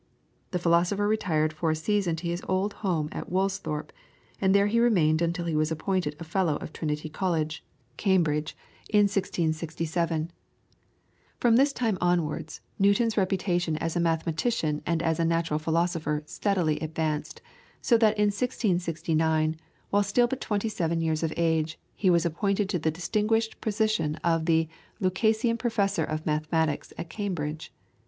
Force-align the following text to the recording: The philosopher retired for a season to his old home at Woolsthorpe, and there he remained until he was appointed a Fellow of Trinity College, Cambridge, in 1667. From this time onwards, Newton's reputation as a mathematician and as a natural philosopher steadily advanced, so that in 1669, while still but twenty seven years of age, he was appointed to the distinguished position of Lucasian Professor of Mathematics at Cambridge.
The 0.49 0.57
philosopher 0.57 1.07
retired 1.07 1.53
for 1.53 1.69
a 1.69 1.75
season 1.75 2.15
to 2.15 2.27
his 2.27 2.41
old 2.49 2.73
home 2.81 3.07
at 3.11 3.29
Woolsthorpe, 3.31 3.93
and 4.41 4.51
there 4.55 4.65
he 4.65 4.79
remained 4.79 5.21
until 5.21 5.45
he 5.45 5.55
was 5.55 5.71
appointed 5.71 6.15
a 6.19 6.23
Fellow 6.23 6.55
of 6.55 6.73
Trinity 6.73 7.07
College, 7.07 7.63
Cambridge, 7.97 8.57
in 8.89 9.01
1667. 9.01 10.31
From 11.39 11.55
this 11.55 11.71
time 11.71 11.99
onwards, 12.01 12.61
Newton's 12.79 13.15
reputation 13.15 13.77
as 13.77 13.95
a 13.95 13.99
mathematician 13.99 14.81
and 14.87 15.03
as 15.03 15.19
a 15.19 15.23
natural 15.23 15.59
philosopher 15.59 16.23
steadily 16.25 16.79
advanced, 16.79 17.39
so 17.79 17.95
that 17.99 18.17
in 18.17 18.29
1669, 18.31 19.55
while 19.91 20.01
still 20.01 20.25
but 20.25 20.41
twenty 20.41 20.67
seven 20.67 20.99
years 20.99 21.21
of 21.21 21.31
age, 21.37 21.77
he 21.93 22.09
was 22.09 22.25
appointed 22.25 22.69
to 22.69 22.79
the 22.79 22.89
distinguished 22.89 23.61
position 23.61 24.15
of 24.23 24.45
Lucasian 24.99 25.59
Professor 25.59 26.03
of 26.03 26.25
Mathematics 26.25 26.91
at 26.97 27.07
Cambridge. 27.11 27.71